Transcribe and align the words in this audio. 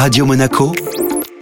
Radio 0.00 0.24
Monaco, 0.24 0.72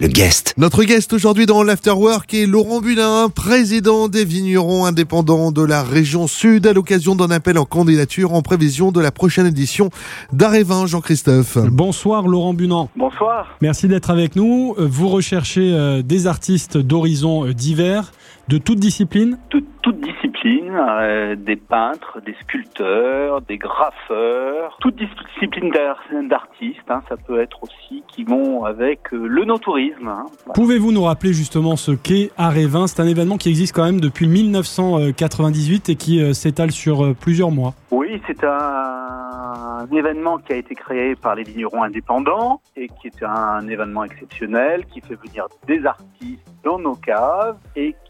le 0.01 0.07
guest. 0.07 0.53
Notre 0.57 0.83
guest 0.83 1.13
aujourd'hui 1.13 1.45
dans 1.45 1.63
l'Afterwork 1.63 2.33
est 2.33 2.45
Laurent 2.45 2.81
Bulin, 2.81 3.29
président 3.33 4.09
des 4.09 4.25
vignerons 4.25 4.83
indépendants 4.83 5.53
de 5.53 5.63
la 5.63 5.81
région 5.81 6.27
Sud, 6.27 6.67
à 6.67 6.73
l'occasion 6.73 7.15
d'un 7.15 7.31
appel 7.31 7.57
en 7.57 7.63
candidature 7.63 8.33
en 8.33 8.41
prévision 8.41 8.91
de 8.91 8.99
la 8.99 9.11
prochaine 9.11 9.45
édition 9.45 9.91
d'Arévin, 10.33 10.87
Jean-Christophe. 10.87 11.57
Bonsoir 11.71 12.27
Laurent 12.27 12.53
Bunan. 12.53 12.89
Bonsoir. 12.97 13.55
Merci 13.61 13.87
d'être 13.87 14.09
avec 14.09 14.35
nous. 14.35 14.75
Vous 14.77 15.07
recherchez 15.07 15.71
euh, 15.71 16.01
des 16.01 16.27
artistes 16.27 16.77
d'horizons 16.77 17.47
euh, 17.47 17.53
divers, 17.53 18.11
de 18.49 18.57
toutes 18.57 18.79
disciplines? 18.79 19.37
Toute, 19.47 19.67
toute 19.81 20.01
euh, 20.45 21.35
des 21.35 21.55
peintres, 21.55 22.19
des 22.25 22.35
sculpteurs, 22.41 23.41
des 23.41 23.57
graffeurs, 23.57 24.77
toute 24.79 24.95
discipline 24.95 25.69
d'ar- 25.71 25.99
d'artistes. 26.29 26.79
hein, 26.89 27.01
ça 27.09 27.15
peut 27.17 27.39
être 27.41 27.63
aussi 27.63 28.03
qui 28.07 28.23
vont 28.23 28.63
avec 28.65 29.13
euh, 29.13 29.25
le 29.27 29.45
no-tourisme. 29.45 30.07
hein. 30.07 30.25
Voilà. 30.45 30.53
Pouvez-vous 30.55 30.91
nous 30.91 31.03
rappeler 31.03 31.33
justement 31.33 31.75
ce 31.75 31.91
qu'est 31.91 32.31
Arévin 32.37 32.87
C'est 32.87 33.01
un 33.01 33.07
événement 33.07 33.37
qui 33.37 33.49
existe 33.49 33.75
quand 33.75 33.83
même 33.85 33.99
depuis 34.01 34.27
1998 34.27 35.89
et 35.89 35.95
qui 35.95 36.21
euh, 36.21 36.33
s'étale 36.33 36.71
sur 36.71 37.13
plusieurs 37.15 37.51
mois. 37.51 37.73
Oui, 37.91 38.21
c'est 38.27 38.43
un, 38.43 38.49
un 38.49 39.87
événement 39.95 40.37
qui 40.37 40.53
a 40.53 40.55
été 40.57 40.75
créé 40.75 41.15
par 41.15 41.35
les 41.35 41.43
vignerons 41.43 41.83
indépendants 41.83 42.61
et 42.75 42.87
qui 42.87 43.07
est 43.07 43.23
un 43.23 43.67
événement 43.67 44.03
exceptionnel 44.03 44.85
qui 44.85 45.01
fait 45.01 45.15
venir 45.15 45.45
des 45.67 45.85
artistes 45.85 46.47
dans 46.63 46.79
nos 46.79 46.95
caves 46.95 47.57
et 47.75 47.95
qui 48.05 48.08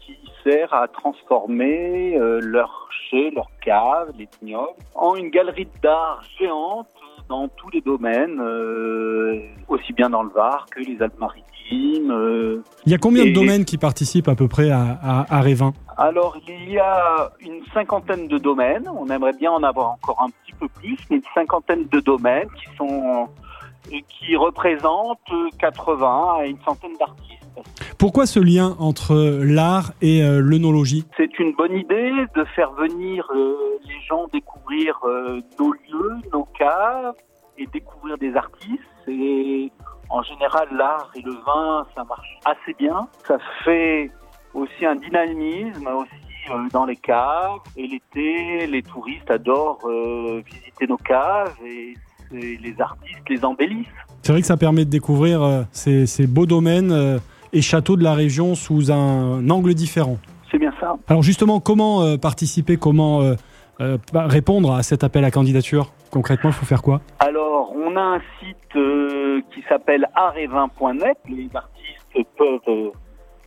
à 0.70 0.86
transformer 0.88 2.16
leurs 2.40 2.88
chais, 3.10 3.30
leurs 3.34 3.50
caves, 3.64 4.12
les 4.18 4.28
vignobles, 4.40 4.72
en 4.94 5.14
une 5.16 5.30
galerie 5.30 5.68
d'art 5.82 6.22
géante 6.38 6.88
dans 7.28 7.48
tous 7.48 7.70
les 7.70 7.80
domaines, 7.80 8.40
euh, 8.40 9.40
aussi 9.68 9.92
bien 9.92 10.10
dans 10.10 10.22
le 10.24 10.30
Var 10.30 10.66
que 10.70 10.80
les 10.80 11.00
Alpes-Maritimes. 11.00 12.10
euh. 12.10 12.62
Il 12.84 12.92
y 12.92 12.94
a 12.94 12.98
combien 12.98 13.24
de 13.24 13.30
domaines 13.30 13.64
qui 13.64 13.78
participent 13.78 14.28
à 14.28 14.34
peu 14.34 14.48
près 14.48 14.70
à, 14.70 14.98
à 15.02 15.36
Arévin 15.38 15.72
Alors, 15.96 16.36
il 16.48 16.72
y 16.72 16.78
a 16.78 17.30
une 17.40 17.62
cinquantaine 17.72 18.26
de 18.26 18.36
domaines. 18.36 18.88
On 18.88 19.06
aimerait 19.06 19.32
bien 19.38 19.52
en 19.52 19.62
avoir 19.62 19.92
encore 19.92 20.20
un 20.20 20.30
petit 20.42 20.52
peu 20.58 20.66
plus, 20.68 20.98
mais 21.08 21.16
une 21.16 21.22
cinquantaine 21.32 21.86
de 21.86 22.00
domaines 22.00 22.48
qui 22.58 22.76
sont 22.76 23.28
et 23.90 24.02
qui 24.02 24.36
représentent 24.36 25.18
80 25.58 26.36
à 26.38 26.46
une 26.46 26.60
centaine 26.62 26.96
d'artistes. 26.98 27.40
Pourquoi 27.98 28.26
ce 28.26 28.40
lien 28.40 28.76
entre 28.78 29.14
l'art 29.44 29.92
et 30.00 30.22
euh, 30.22 30.40
l'œnologie? 30.40 31.04
C'est 31.16 31.38
une 31.38 31.52
bonne 31.52 31.76
idée 31.76 32.12
de 32.34 32.44
faire 32.56 32.72
venir 32.72 33.26
euh, 33.34 33.78
les 33.86 34.00
gens 34.08 34.26
découvrir 34.32 34.98
euh, 35.04 35.40
nos 35.58 35.72
lieux, 35.72 36.16
nos 36.32 36.44
caves 36.44 37.14
et 37.58 37.66
découvrir 37.66 38.16
des 38.18 38.34
artistes. 38.34 38.80
Et 39.06 39.70
en 40.08 40.22
général, 40.22 40.68
l'art 40.72 41.10
et 41.14 41.22
le 41.22 41.32
vin, 41.44 41.86
ça 41.94 42.04
marche 42.04 42.38
assez 42.44 42.74
bien. 42.78 43.06
Ça 43.26 43.38
fait 43.64 44.10
aussi 44.54 44.86
un 44.86 44.96
dynamisme 44.96 45.86
aussi 45.88 46.52
euh, 46.52 46.68
dans 46.72 46.86
les 46.86 46.96
caves. 46.96 47.58
Et 47.76 47.86
l'été, 47.86 48.66
les 48.66 48.82
touristes 48.82 49.30
adorent 49.30 49.86
visiter 49.86 50.86
nos 50.86 50.96
caves 50.96 51.54
et 51.64 51.94
les 52.32 52.74
artistes 52.78 53.28
les 53.28 53.44
embellissent. 53.44 53.86
C'est 54.22 54.32
vrai 54.32 54.40
que 54.40 54.46
ça 54.46 54.56
permet 54.56 54.84
de 54.84 54.90
découvrir 54.90 55.42
euh, 55.42 55.62
ces, 55.72 56.06
ces 56.06 56.26
beaux 56.26 56.46
domaines 56.46 56.92
euh, 56.92 57.18
et 57.52 57.62
châteaux 57.62 57.96
de 57.96 58.04
la 58.04 58.14
région 58.14 58.54
sous 58.54 58.92
un 58.92 59.48
angle 59.48 59.74
différent. 59.74 60.18
C'est 60.50 60.58
bien 60.58 60.72
ça. 60.80 60.96
Alors 61.08 61.22
justement, 61.22 61.60
comment 61.60 62.02
euh, 62.02 62.16
participer, 62.16 62.76
comment 62.76 63.20
répondre 64.12 64.74
à 64.74 64.82
cet 64.82 65.04
appel 65.04 65.24
à 65.24 65.30
candidature? 65.30 65.92
Concrètement, 66.10 66.50
il 66.50 66.52
faut 66.52 66.66
faire 66.66 66.82
quoi? 66.82 67.00
Alors, 67.18 67.72
on 67.74 67.96
a 67.96 68.00
un 68.00 68.20
site 68.38 68.56
qui 69.54 69.62
s'appelle 69.68 70.06
artevin.net. 70.14 71.16
Les 71.28 71.48
artistes 71.54 72.28
peuvent 72.36 72.92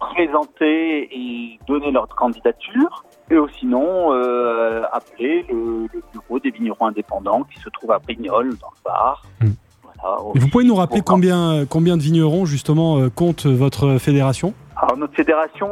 présenter 0.09 1.09
et 1.11 1.59
donner 1.67 1.91
leur 1.91 2.07
candidature. 2.07 3.03
Et 3.31 3.37
ou 3.37 3.47
sinon, 3.59 4.13
euh, 4.13 4.83
appeler 4.91 5.45
le, 5.49 5.87
le 5.93 6.01
bureau 6.11 6.39
des 6.39 6.51
vignerons 6.51 6.87
indépendants 6.87 7.43
qui 7.43 7.59
se 7.59 7.69
trouve 7.69 7.91
à 7.91 7.99
Brignoles, 7.99 8.57
dans 8.57 8.69
le 8.69 8.83
Var. 8.85 9.23
Mm. 9.41 9.47
Voilà, 9.83 10.17
Et 10.35 10.39
vous 10.39 10.47
pouvez 10.49 10.63
nous 10.65 10.75
rappeler 10.75 11.01
combien, 11.01 11.51
euh, 11.51 11.65
combien 11.67 11.97
de 11.97 12.01
vignerons 12.01 12.45
justement 12.45 12.99
euh, 12.99 13.09
compte 13.09 13.45
votre 13.45 13.97
fédération? 13.97 14.53
Alors, 14.75 14.97
notre 14.97 15.13
fédération 15.13 15.69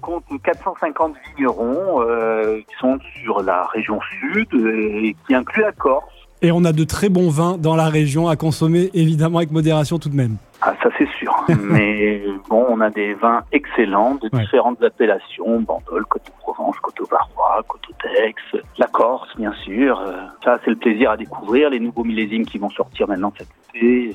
compte 0.00 0.24
450 0.42 1.14
vignerons 1.36 2.02
euh, 2.02 2.58
qui 2.58 2.76
sont 2.80 2.98
sur 3.22 3.42
la 3.42 3.64
région 3.66 4.00
sud 4.20 4.48
et 4.52 5.16
qui 5.26 5.34
inclut 5.34 5.62
la 5.62 5.72
Corse. 5.72 6.04
Et 6.42 6.52
on 6.52 6.64
a 6.64 6.72
de 6.72 6.84
très 6.84 7.08
bons 7.08 7.30
vins 7.30 7.56
dans 7.58 7.74
la 7.74 7.88
région 7.88 8.28
à 8.28 8.36
consommer 8.36 8.90
évidemment 8.94 9.38
avec 9.38 9.50
modération 9.50 9.98
tout 9.98 10.08
de 10.08 10.16
même. 10.16 10.36
Ah, 10.60 10.74
ça 10.82 10.88
c'est 10.98 11.08
sûr. 11.17 11.17
Mais 11.62 12.22
bon, 12.48 12.66
on 12.68 12.80
a 12.80 12.90
des 12.90 13.14
vins 13.14 13.42
excellents 13.52 14.16
de 14.16 14.28
Ouais. 14.32 14.42
différentes 14.42 14.82
appellations 14.82 15.60
Bandol, 15.60 16.04
Côte-de-Provence, 16.06 16.76
Côte-au-Varois, 16.80 17.62
Côte-au-Tex, 17.66 18.42
la 18.78 18.86
Corse, 18.86 19.34
bien 19.36 19.52
sûr. 19.64 20.00
Euh, 20.00 20.12
Ça, 20.44 20.58
c'est 20.64 20.70
le 20.70 20.76
plaisir 20.76 21.10
à 21.10 21.16
découvrir. 21.16 21.70
Les 21.70 21.80
nouveaux 21.80 22.04
millésimes 22.04 22.44
qui 22.44 22.58
vont 22.58 22.70
sortir 22.70 23.08
maintenant 23.08 23.32
cet 23.38 23.48
été. 23.74 24.14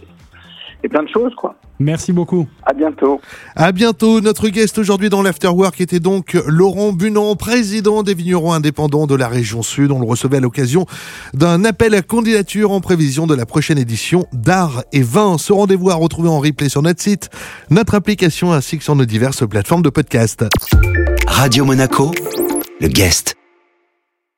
Et 0.84 0.90
plein 0.90 1.04
de 1.04 1.10
choses, 1.10 1.34
quoi. 1.36 1.56
Merci 1.80 2.12
beaucoup. 2.12 2.48
À 2.64 2.74
bientôt. 2.74 3.22
À 3.56 3.72
bientôt. 3.72 4.22
Notre 4.22 4.50
guest 4.50 4.78
aujourd'hui 4.78 5.10
dans 5.10 5.22
l'Afterwork 5.22 5.80
était 5.80 6.00
donc 6.00 6.38
Laurent 6.46 6.92
Bunan, 6.92 7.36
président 7.36 8.04
des 8.04 8.14
vignerons 8.14 8.54
indépendants 8.54 9.08
de 9.08 9.16
la 9.16 9.28
région 9.28 9.64
Sud. 9.64 9.92
On 9.92 10.00
le 10.00 10.06
recevait 10.06 10.38
à 10.38 10.40
l'occasion 10.42 10.86
d'un 11.34 11.64
appel 11.66 11.96
à 11.96 12.02
candidature 12.02 12.72
en 12.72 12.82
prévision 12.82 13.28
de 13.28 13.34
la 13.34 13.46
prochaine 13.46 13.78
édition 13.78 14.28
d'Art 14.34 14.84
et 14.92 15.02
Vin. 15.02 15.38
Ce 15.38 15.54
rendez-vous 15.54 15.90
à 15.90 15.96
retrouver 15.96 16.30
en 16.30 16.40
replay 16.40 16.70
sur 16.70 16.82
notre 16.82 17.02
site, 17.02 17.30
notre 17.70 17.96
application 17.96 18.52
ainsi 18.52 18.78
que 18.78 18.84
sur 18.84 18.96
nos 18.96 19.06
diverses 19.06 19.48
plateformes 19.48 19.84
de 19.84 19.90
podcast. 19.90 20.46
Radio 21.28 21.66
Monaco, 21.66 22.12
le 22.82 22.88
guest. 22.88 23.36